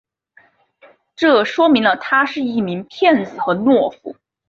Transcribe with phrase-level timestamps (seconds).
[1.15, 4.15] 这说明了他是一名骗子和懦夫。